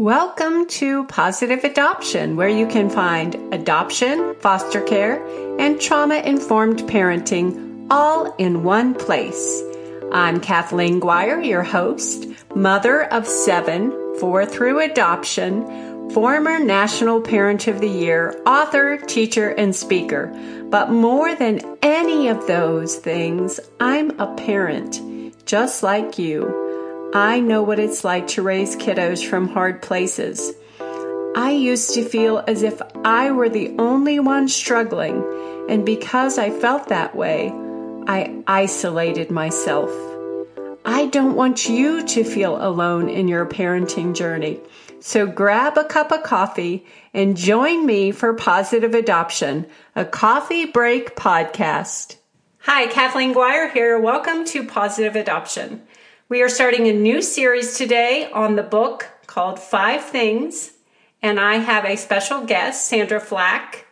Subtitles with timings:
[0.00, 5.22] Welcome to Positive Adoption, where you can find adoption, foster care,
[5.58, 9.62] and trauma informed parenting all in one place.
[10.10, 17.82] I'm Kathleen Guire, your host, mother of seven, four through adoption, former National Parent of
[17.82, 20.28] the Year, author, teacher, and speaker.
[20.70, 25.02] But more than any of those things, I'm a parent,
[25.44, 26.59] just like you.
[27.12, 30.52] I know what it's like to raise kiddos from hard places.
[31.34, 35.24] I used to feel as if I were the only one struggling,
[35.68, 37.50] and because I felt that way,
[38.06, 39.90] I isolated myself.
[40.84, 44.60] I don't want you to feel alone in your parenting journey.
[45.00, 51.16] So grab a cup of coffee and join me for Positive Adoption, a coffee break
[51.16, 52.18] podcast.
[52.60, 53.98] Hi, Kathleen Guire here.
[53.98, 55.82] Welcome to Positive Adoption.
[56.30, 60.70] We are starting a new series today on the book called Five Things,
[61.20, 63.84] and I have a special guest, Sandra Flack.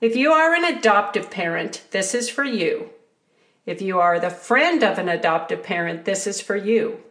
[0.00, 2.90] If you are an adoptive parent, this is for you.
[3.64, 7.02] If you are the friend of an adoptive parent, this is for you.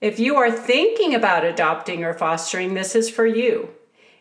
[0.00, 3.70] If you are thinking about adopting or fostering, this is for you.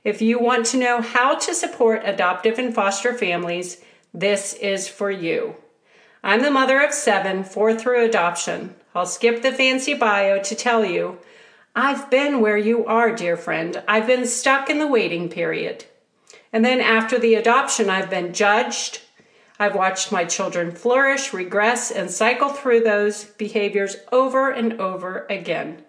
[0.03, 3.81] If you want to know how to support adoptive and foster families,
[4.13, 5.55] this is for you.
[6.23, 8.75] I'm the mother of seven, four through adoption.
[8.93, 11.17] I'll skip the fancy bio to tell you
[11.75, 13.83] I've been where you are, dear friend.
[13.87, 15.85] I've been stuck in the waiting period.
[16.55, 19.01] And then after the adoption, I've been judged.
[19.59, 25.83] I've watched my children flourish, regress, and cycle through those behaviors over and over again.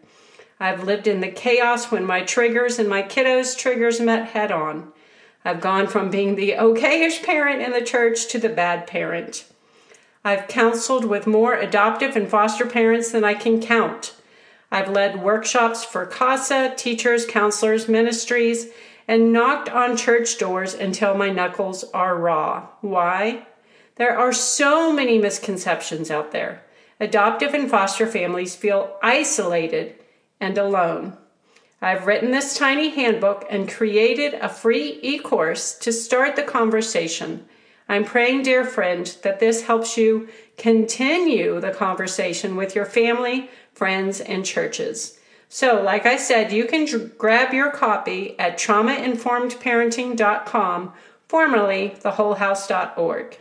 [0.59, 4.91] I've lived in the chaos when my triggers and my kiddos' triggers met head on.
[5.45, 9.45] I've gone from being the okayish parent in the church to the bad parent.
[10.25, 14.17] I've counseled with more adoptive and foster parents than I can count.
[14.73, 18.67] I've led workshops for CASA, teachers, counselors, ministries,
[19.09, 22.69] and knocked on church doors until my knuckles are raw.
[22.81, 23.47] Why?
[23.97, 26.63] There are so many misconceptions out there.
[27.01, 29.95] Adoptive and foster families feel isolated
[30.41, 31.17] and alone.
[31.81, 37.47] I've written this tiny handbook and created a free e course to start the conversation.
[37.89, 44.21] I'm praying, dear friend, that this helps you continue the conversation with your family, friends,
[44.21, 45.19] and churches.
[45.49, 50.93] So, like I said, you can grab your copy at traumainformedparenting.com,
[51.29, 53.39] formerly thewholehouse.org.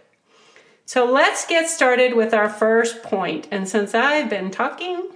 [0.86, 3.48] So, let's get started with our first point.
[3.50, 5.10] And since I've been talking,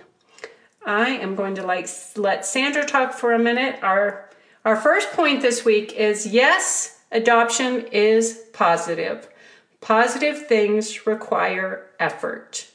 [0.85, 3.79] I am going to like let Sandra talk for a minute.
[3.83, 4.29] Our
[4.65, 9.29] our first point this week is yes, adoption is positive.
[9.81, 12.69] Positive things require effort.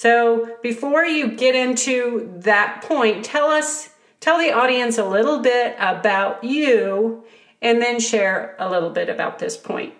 [0.00, 5.76] So before you get into that point, tell us, tell the audience a little bit
[5.78, 7.22] about you
[7.60, 9.92] and then share a little bit about this point.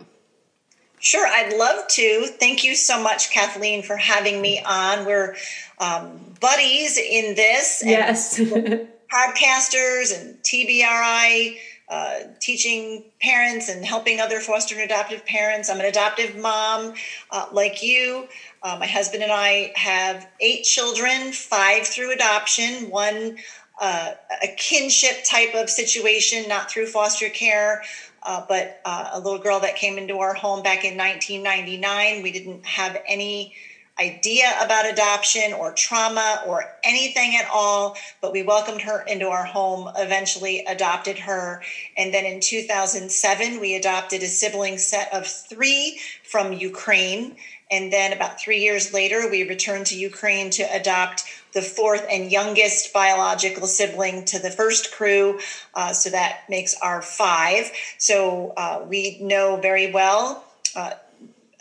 [1.01, 2.29] Sure, I'd love to.
[2.41, 5.05] Thank you so much, Kathleen, for having me on.
[5.05, 5.37] We're
[5.79, 7.83] um, buddies in this.
[7.85, 8.41] yes.
[9.13, 11.59] podcasters and TBRI,
[11.91, 15.69] uh, teaching parents and helping other foster and adoptive parents.
[15.69, 16.95] I'm an adoptive mom
[17.31, 18.29] uh, like you.
[18.63, 23.37] Uh, my husband and I have eight children, five through adoption, one
[23.81, 24.13] uh,
[24.43, 27.83] a kinship type of situation, not through foster care,
[28.23, 32.23] uh, but uh, a little girl that came into our home back in 1999.
[32.23, 33.55] We didn't have any
[34.01, 39.45] idea about adoption or trauma or anything at all, but we welcomed her into our
[39.45, 41.63] home, eventually adopted her.
[41.97, 47.37] And then in 2007, we adopted a sibling set of three from Ukraine.
[47.71, 52.31] And then about three years later, we returned to Ukraine to adopt the fourth and
[52.31, 55.39] youngest biological sibling to the first crew.
[55.75, 57.71] Uh, so that makes our five.
[57.99, 60.93] So uh, we know very well uh,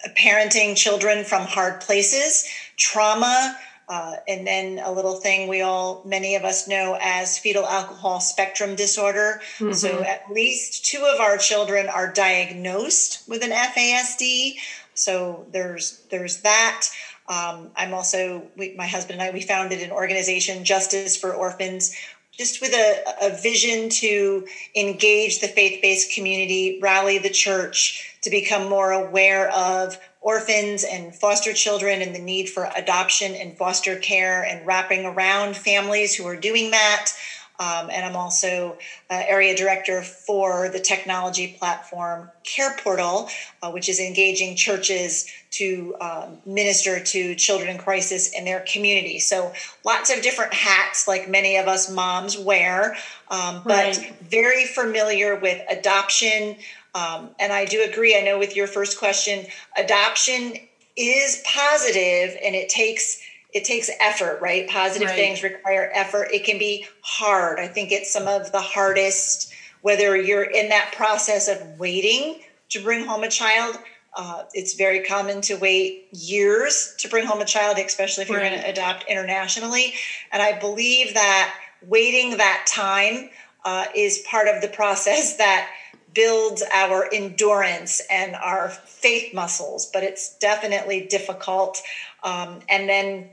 [0.10, 2.46] parenting children from hard places,
[2.78, 3.58] trauma.
[3.88, 8.20] Uh, and then a little thing we all, many of us know as fetal alcohol
[8.20, 9.42] spectrum disorder.
[9.58, 9.74] Mm-hmm.
[9.74, 14.58] So at least two of our children are diagnosed with an FASD.
[14.94, 16.88] So there's there's that.
[17.28, 21.96] Um, I'm also we, my husband and I we founded an organization, Justice for Orphans,
[22.40, 28.30] just with a, a vision to engage the faith based community, rally the church to
[28.30, 33.98] become more aware of orphans and foster children and the need for adoption and foster
[33.98, 37.12] care and wrapping around families who are doing that.
[37.60, 38.78] Um, and I'm also
[39.10, 43.30] uh, area director for the technology platform CarePortal,
[43.62, 49.20] uh, which is engaging churches to um, minister to children in crisis in their community.
[49.20, 49.52] So
[49.84, 52.96] lots of different hats, like many of us moms wear,
[53.30, 54.16] um, but right.
[54.22, 56.56] very familiar with adoption.
[56.96, 58.18] Um, and I do agree.
[58.18, 59.46] I know with your first question,
[59.78, 60.54] adoption
[60.96, 63.22] is positive, and it takes
[63.54, 64.70] it takes effort, right?
[64.70, 65.16] Positive right.
[65.16, 66.30] things require effort.
[66.32, 67.60] It can be hard.
[67.60, 69.52] I think it's some of the hardest,
[69.82, 73.78] whether you're in that process of waiting to bring home a child.
[74.16, 78.40] Uh, it's very common to wait years to bring home a child, especially if you're
[78.40, 78.52] right.
[78.52, 79.94] going to adopt internationally.
[80.32, 81.56] And I believe that
[81.88, 83.30] waiting that time
[83.66, 85.72] uh, is part of the process that
[86.14, 91.82] builds our endurance and our faith muscles, but it's definitely difficult.
[92.24, 93.30] Um, and then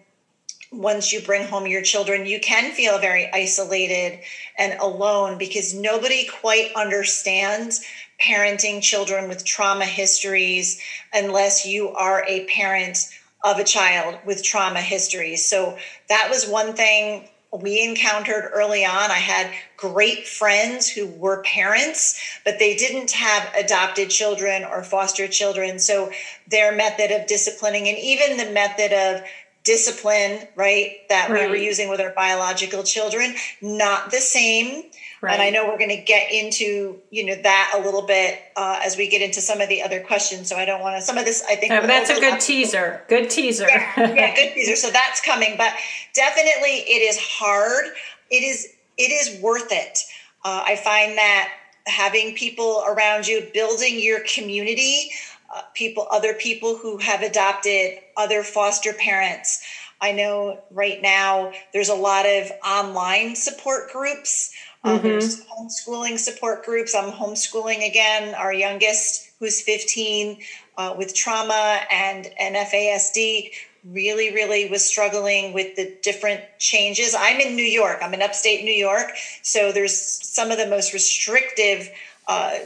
[0.76, 4.18] once you bring home your children, you can feel very isolated
[4.56, 7.84] and alone because nobody quite understands
[8.20, 10.80] parenting children with trauma histories
[11.12, 13.08] unless you are a parent
[13.44, 15.46] of a child with trauma histories.
[15.48, 15.76] So
[16.08, 19.10] that was one thing we encountered early on.
[19.10, 25.28] I had great friends who were parents, but they didn't have adopted children or foster
[25.28, 25.78] children.
[25.78, 26.10] So
[26.46, 29.22] their method of disciplining and even the method of
[29.66, 31.42] discipline, right, that right.
[31.42, 34.84] we were using with our biological children, not the same.
[35.20, 35.32] Right.
[35.32, 38.80] And I know we're going to get into you know that a little bit uh,
[38.84, 40.48] as we get into some of the other questions.
[40.48, 41.02] So I don't want to.
[41.02, 43.02] Some of this I think yeah, that's a good teaser.
[43.08, 43.66] Good teaser.
[43.66, 44.76] Yeah, yeah, good teaser.
[44.76, 45.72] So that's coming, but
[46.14, 47.86] definitely it is hard.
[48.30, 49.98] It is it is worth it.
[50.44, 51.52] Uh, I find that
[51.86, 55.10] having people around you, building your community,
[55.54, 59.62] uh, people, other people who have adopted, other foster parents.
[60.00, 64.52] I know right now there's a lot of online support groups.
[64.84, 65.08] Uh, mm-hmm.
[65.08, 66.94] There's homeschooling support groups.
[66.94, 68.34] I'm homeschooling again.
[68.34, 70.38] Our youngest, who's 15,
[70.76, 73.50] uh, with trauma and NFASD,
[73.84, 77.14] really, really was struggling with the different changes.
[77.18, 77.98] I'm in New York.
[78.02, 81.88] I'm in upstate New York, so there's some of the most restrictive
[82.26, 82.58] uh,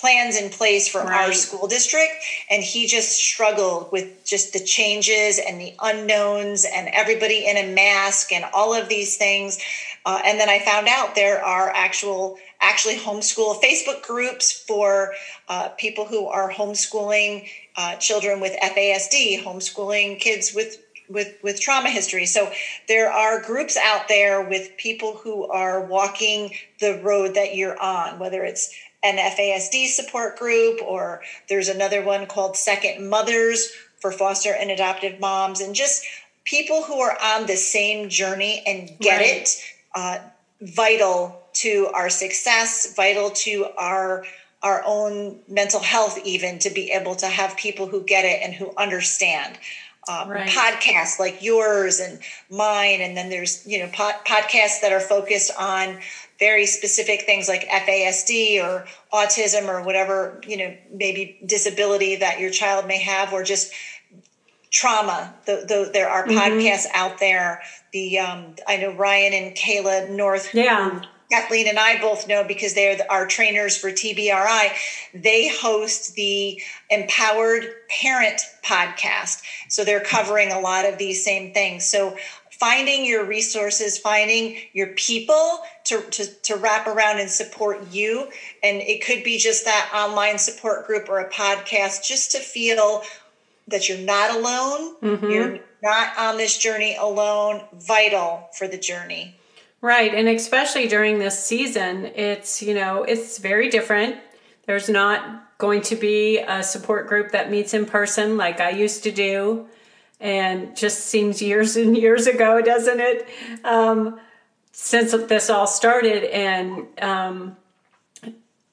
[0.00, 1.26] plans in place for right.
[1.26, 2.12] our school district
[2.48, 7.74] and he just struggled with just the changes and the unknowns and everybody in a
[7.74, 9.58] mask and all of these things
[10.06, 15.12] uh, and then i found out there are actual actually homeschool facebook groups for
[15.48, 20.78] uh, people who are homeschooling uh, children with fasd homeschooling kids with
[21.10, 22.50] with with trauma history so
[22.88, 28.18] there are groups out there with people who are walking the road that you're on
[28.18, 28.70] whether it's
[29.02, 35.20] an FASD support group, or there's another one called Second Mothers for foster and adoptive
[35.20, 36.04] moms, and just
[36.44, 39.42] people who are on the same journey and get right.
[39.42, 39.56] it.
[39.94, 40.18] Uh,
[40.62, 44.24] vital to our success, vital to our
[44.62, 48.52] our own mental health, even to be able to have people who get it and
[48.52, 49.58] who understand.
[50.08, 50.48] Um, right.
[50.48, 52.20] Podcasts like yours and
[52.50, 55.98] mine, and then there's you know pod- podcasts that are focused on
[56.40, 62.50] very specific things like FASD or autism or whatever, you know, maybe disability that your
[62.50, 63.72] child may have, or just
[64.70, 65.34] trauma.
[65.44, 66.38] The, the, there are mm-hmm.
[66.38, 67.62] podcasts out there.
[67.92, 70.54] The um, I know Ryan and Kayla North.
[70.54, 71.02] Yeah.
[71.30, 74.72] Kathleen and I both know because they're our trainers for TBRI.
[75.14, 76.60] They host the
[76.90, 79.42] Empowered Parent podcast.
[79.68, 81.86] So they're covering a lot of these same things.
[81.86, 82.16] So
[82.50, 88.28] finding your resources, finding your people to, to, to wrap around and support you.
[88.62, 93.02] And it could be just that online support group or a podcast just to feel
[93.68, 94.96] that you're not alone.
[94.96, 95.30] Mm-hmm.
[95.30, 99.39] You're not on this journey alone, vital for the journey.
[99.82, 100.14] Right.
[100.14, 104.16] And especially during this season, it's, you know, it's very different.
[104.66, 109.02] There's not going to be a support group that meets in person like I used
[109.04, 109.66] to do
[110.20, 113.28] and just seems years and years ago, doesn't it?
[113.64, 114.20] Um,
[114.72, 117.56] since this all started, and um,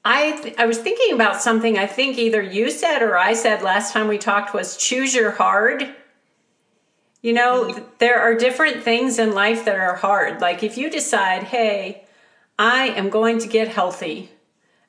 [0.05, 1.77] I th- I was thinking about something.
[1.77, 5.31] I think either you said or I said last time we talked was choose your
[5.31, 5.93] hard.
[7.21, 10.39] You know, there are different things in life that are hard.
[10.39, 12.05] Like if you decide, hey,
[12.59, 14.31] I am going to get healthy.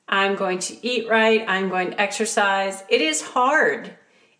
[0.07, 1.43] I'm going to eat right.
[1.47, 2.83] I'm going to exercise.
[2.89, 3.91] It is hard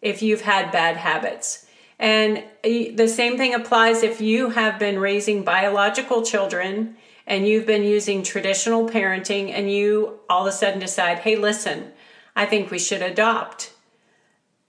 [0.02, 1.68] if you've had bad habits.
[2.00, 6.96] And eh, the same thing applies if you have been raising biological children
[7.28, 11.92] and you've been using traditional parenting and you all of a sudden decide, hey, listen,
[12.36, 13.74] I think we should adopt.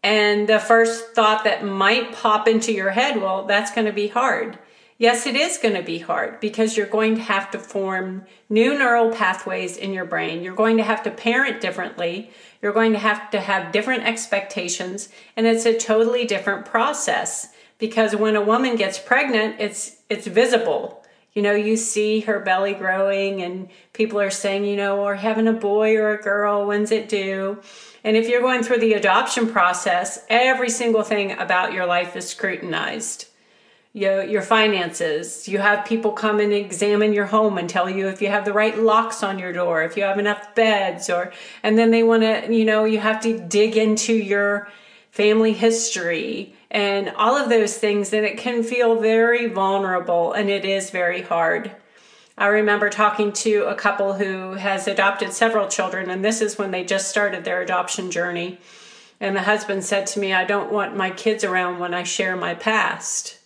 [0.03, 4.09] And the first thought that might pop into your head, well, that's going to be
[4.09, 4.59] hard.
[4.97, 8.79] Yes, it is going to be hard because you're going to have to form new
[8.79, 10.43] neural pathways in your brain.
[10.43, 12.31] You're going to have to parent differently.
[12.61, 18.15] You're going to have to have different expectations, and it's a totally different process because
[18.15, 21.00] when a woman gets pregnant, it's it's visible.
[21.35, 25.47] You know, you see her belly growing, and people are saying, you know, we're having
[25.47, 26.67] a boy or a girl.
[26.67, 27.61] When's it due?
[28.03, 32.29] And if you're going through the adoption process, every single thing about your life is
[32.29, 33.27] scrutinized
[33.93, 35.49] your, your finances.
[35.49, 38.53] You have people come and examine your home and tell you if you have the
[38.53, 41.33] right locks on your door, if you have enough beds, or,
[41.63, 44.69] and then they want to, you know, you have to dig into your
[45.11, 48.13] family history and all of those things.
[48.13, 51.73] And it can feel very vulnerable and it is very hard.
[52.41, 56.71] I remember talking to a couple who has adopted several children, and this is when
[56.71, 58.59] they just started their adoption journey.
[59.21, 62.37] And the husband said to me, I don't want my kids around when I share
[62.37, 63.39] my past.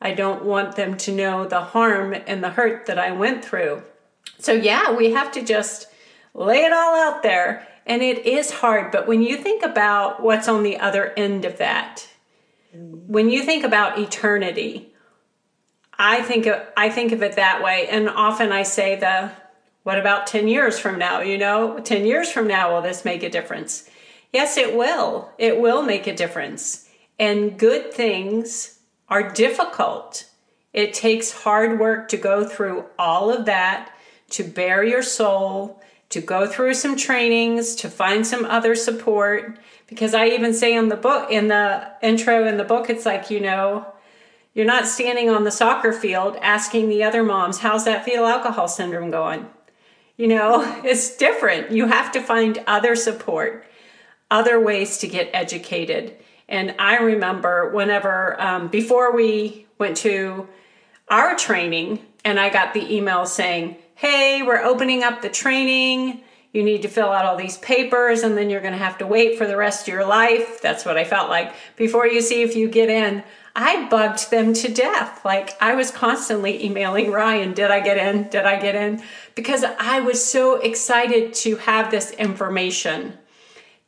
[0.00, 3.82] I don't want them to know the harm and the hurt that I went through.
[4.38, 5.88] So, yeah, we have to just
[6.32, 7.68] lay it all out there.
[7.86, 11.58] And it is hard, but when you think about what's on the other end of
[11.58, 12.08] that,
[12.72, 14.92] when you think about eternity,
[15.98, 17.88] I think of, I think of it that way.
[17.88, 19.32] And often I say the
[19.82, 21.78] what about 10 years from now, you know?
[21.80, 23.88] 10 years from now will this make a difference?
[24.32, 25.30] Yes, it will.
[25.38, 26.88] It will make a difference.
[27.18, 30.26] And good things are difficult.
[30.72, 33.92] It takes hard work to go through all of that,
[34.30, 39.58] to bare your soul, to go through some trainings, to find some other support.
[39.86, 43.30] Because I even say in the book, in the intro in the book, it's like,
[43.30, 43.86] you know,
[44.52, 48.68] you're not standing on the soccer field asking the other moms, how's that fetal alcohol
[48.68, 49.46] syndrome going?
[50.16, 51.70] You know, it's different.
[51.70, 53.64] You have to find other support,
[54.30, 56.16] other ways to get educated.
[56.48, 60.48] And I remember whenever, um, before we went to
[61.08, 66.22] our training, and I got the email saying, hey, we're opening up the training.
[66.54, 69.06] You need to fill out all these papers, and then you're going to have to
[69.06, 70.62] wait for the rest of your life.
[70.62, 71.52] That's what I felt like.
[71.76, 73.22] Before you see if you get in,
[73.54, 75.22] I bugged them to death.
[75.22, 78.30] Like I was constantly emailing Ryan, did I get in?
[78.30, 79.02] Did I get in?
[79.34, 83.18] Because I was so excited to have this information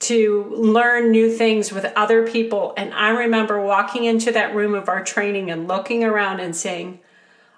[0.01, 2.75] to learn new things with other people.
[2.77, 7.01] And I remember walking into that room of our training and looking around and saying,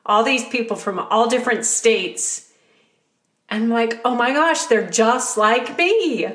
[0.06, 2.43] all these people from all different states.
[3.48, 6.26] And I'm like, oh my gosh, they're just like me.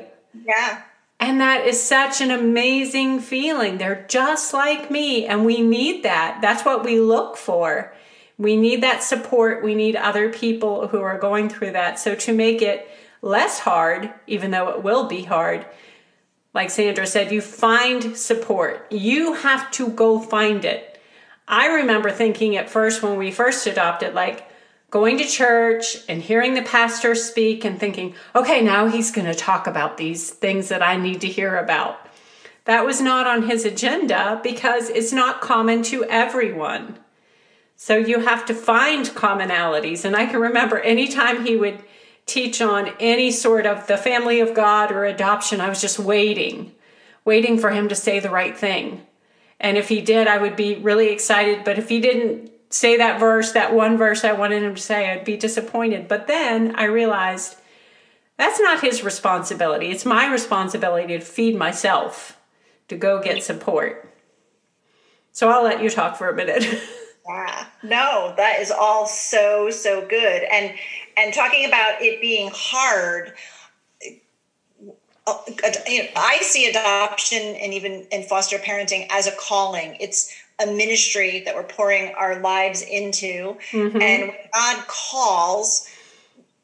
[0.46, 0.82] Yeah.
[1.18, 3.76] And that is such an amazing feeling.
[3.76, 5.26] They're just like me.
[5.26, 6.38] And we need that.
[6.40, 7.94] That's what we look for.
[8.38, 9.62] We need that support.
[9.62, 11.98] We need other people who are going through that.
[11.98, 12.88] So to make it
[13.20, 15.66] less hard, even though it will be hard,
[16.54, 18.90] like Sandra said, you find support.
[18.90, 20.98] You have to go find it.
[21.46, 24.49] I remember thinking at first when we first adopted, like
[24.90, 29.34] going to church and hearing the pastor speak and thinking, okay, now he's going to
[29.34, 32.08] talk about these things that I need to hear about.
[32.64, 36.98] That was not on his agenda because it's not common to everyone.
[37.76, 40.04] So you have to find commonalities.
[40.04, 41.82] And I can remember anytime he would
[42.26, 46.72] teach on any sort of the family of God or adoption, I was just waiting,
[47.24, 49.06] waiting for him to say the right thing.
[49.58, 51.64] And if he did, I would be really excited.
[51.64, 55.10] But if he didn't say that verse, that one verse I wanted him to say,
[55.10, 56.08] I'd be disappointed.
[56.08, 57.56] But then I realized
[58.38, 59.90] that's not his responsibility.
[59.90, 62.38] It's my responsibility to feed myself,
[62.88, 64.08] to go get support.
[65.32, 66.64] So I'll let you talk for a minute.
[67.28, 67.66] yeah.
[67.82, 70.42] No, that is all so, so good.
[70.42, 70.74] And
[71.16, 73.32] and talking about it being hard
[75.26, 75.38] uh,
[76.16, 79.96] I see adoption and even in foster parenting as a calling.
[80.00, 83.56] It's a ministry that we're pouring our lives into.
[83.70, 84.02] Mm-hmm.
[84.02, 85.88] And when God calls,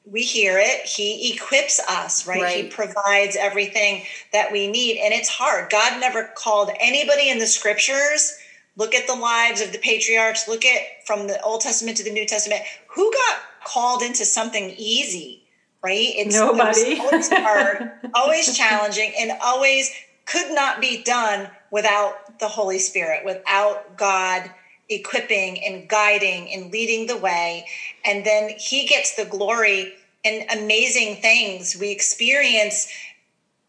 [0.05, 0.87] we hear it.
[0.87, 2.43] He equips us, right?
[2.43, 2.65] right?
[2.65, 4.99] He provides everything that we need.
[4.99, 5.71] And it's hard.
[5.71, 8.37] God never called anybody in the scriptures.
[8.77, 10.47] Look at the lives of the patriarchs.
[10.47, 12.63] Look at from the Old Testament to the New Testament.
[12.89, 15.43] Who got called into something easy,
[15.83, 16.13] right?
[16.15, 16.99] It's nobody.
[16.99, 19.91] always hard, always challenging, and always
[20.27, 24.51] could not be done without the Holy Spirit, without God
[24.89, 27.67] equipping and guiding and leading the way.
[28.05, 29.95] And then He gets the glory
[30.25, 31.77] and amazing things.
[31.79, 32.89] We experience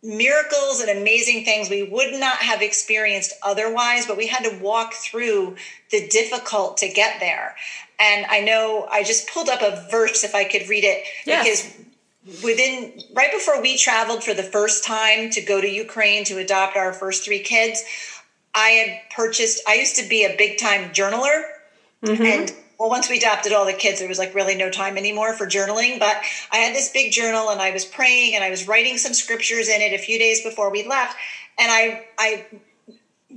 [0.04, 4.94] miracles and amazing things we would not have experienced otherwise, but we had to walk
[4.94, 5.56] through
[5.92, 7.56] the difficult to get there.
[8.00, 11.44] And I know I just pulled up a verse if I could read it yes.
[11.44, 11.87] because
[12.44, 16.76] within right before we traveled for the first time to go to Ukraine to adopt
[16.76, 17.84] our first three kids,
[18.54, 21.44] I had purchased I used to be a big time journaler
[22.04, 22.24] mm-hmm.
[22.24, 25.34] and well, once we adopted all the kids, there was like really no time anymore
[25.34, 26.00] for journaling.
[26.00, 26.18] But
[26.52, 29.68] I had this big journal and I was praying and I was writing some scriptures
[29.68, 31.18] in it a few days before we left.
[31.58, 32.46] And I, I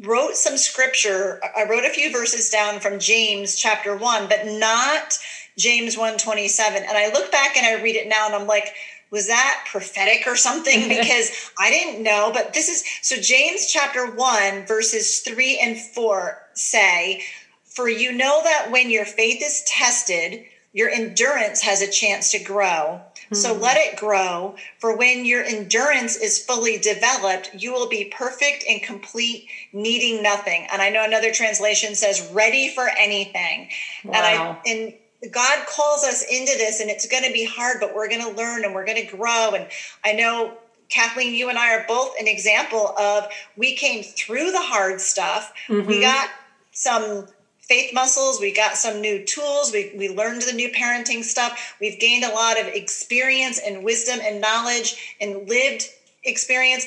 [0.03, 1.41] wrote some scripture.
[1.57, 5.19] I wrote a few verses down from James chapter one, but not
[5.61, 6.83] James 127.
[6.83, 8.73] And I look back and I read it now and I'm like,
[9.11, 10.89] was that prophetic or something?
[10.89, 12.31] Because I didn't know.
[12.33, 17.23] But this is so James chapter 1, verses 3 and 4 say,
[17.65, 22.39] for you know that when your faith is tested, your endurance has a chance to
[22.39, 23.01] grow.
[23.31, 23.35] Mm-hmm.
[23.35, 23.63] So hmm.
[23.63, 24.57] let it grow.
[24.79, 30.67] For when your endurance is fully developed, you will be perfect and complete, needing nothing.
[30.73, 33.69] And I know another translation says ready for anything.
[34.05, 34.13] Wow.
[34.15, 34.95] And I and
[35.31, 38.37] God calls us into this, and it's going to be hard, but we're going to
[38.37, 39.53] learn and we're going to grow.
[39.55, 39.67] And
[40.05, 40.57] I know
[40.89, 45.53] Kathleen, you and I are both an example of we came through the hard stuff.
[45.69, 45.87] Mm-hmm.
[45.87, 46.31] We got
[46.73, 47.27] some
[47.61, 48.41] faith muscles.
[48.41, 49.73] We got some new tools.
[49.73, 51.77] We, we learned the new parenting stuff.
[51.81, 55.85] We've gained a lot of experience and wisdom and knowledge and lived
[56.25, 56.87] experience.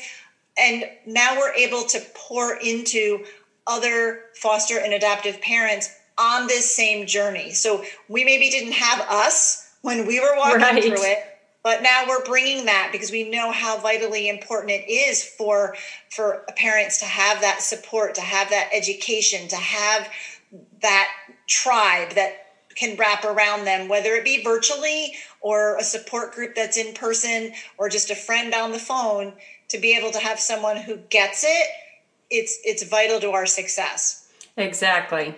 [0.58, 3.24] And now we're able to pour into
[3.66, 7.52] other foster and adoptive parents on this same journey.
[7.52, 10.84] So we maybe didn't have us when we were walking right.
[10.84, 11.30] through it
[11.64, 15.78] but now we're bringing that because we know how vitally important it is for
[16.10, 20.10] for parents to have that support to have that education to have
[20.82, 21.10] that
[21.48, 22.44] tribe that
[22.76, 27.52] can wrap around them, whether it be virtually or a support group that's in person
[27.78, 29.34] or just a friend on the phone,
[29.70, 31.68] to be able to have someone who gets it,
[32.30, 34.32] it's it's vital to our success.
[34.58, 35.36] Exactly.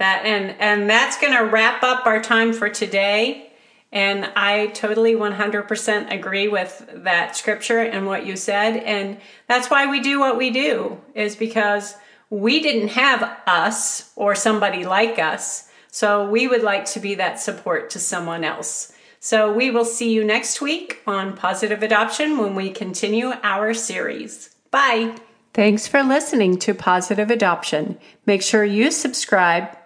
[0.00, 3.52] That and and that's going to wrap up our time for today.
[3.92, 8.76] And I totally 100% agree with that scripture and what you said.
[8.76, 11.96] And that's why we do what we do, is because
[12.30, 15.68] we didn't have us or somebody like us.
[15.90, 18.92] So we would like to be that support to someone else.
[19.18, 24.54] So we will see you next week on Positive Adoption when we continue our series.
[24.70, 25.16] Bye.
[25.52, 27.98] Thanks for listening to Positive Adoption.
[28.24, 29.76] Make sure you subscribe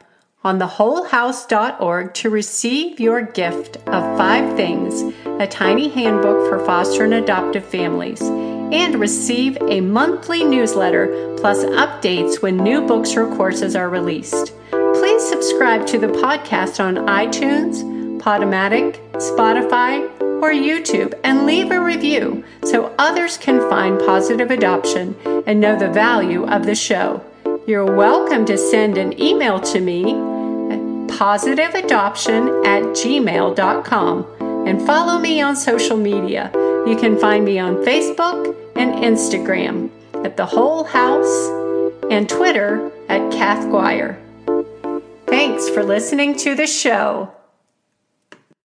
[0.45, 5.01] on thewholehouse.org to receive your gift of five things,
[5.41, 12.43] a tiny handbook for foster and adoptive families and receive a monthly newsletter plus updates
[12.43, 14.53] when new books or courses are released.
[14.71, 17.83] Please subscribe to the podcast on iTunes,
[18.21, 20.11] Podomatic, Spotify,
[20.43, 25.89] or YouTube and leave a review so others can find positive adoption and know the
[25.89, 27.25] value of the show.
[27.67, 30.34] You're welcome to send an email to me
[31.19, 34.27] positiveadoption at gmail.com
[34.67, 36.51] and follow me on social media.
[36.87, 39.91] You can find me on Facebook and Instagram
[40.25, 41.51] at The Whole House
[42.11, 44.21] and Twitter at Kath Guire.
[45.27, 47.33] Thanks for listening to the show.